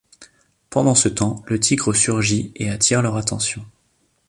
Pendant 0.71 0.95
ce 0.95 1.09
temps, 1.09 1.43
le 1.45 1.59
tigre 1.59 1.93
surgit 1.93 2.51
et 2.55 2.71
attire 2.71 3.03
leur 3.03 3.17
attention. 3.17 3.63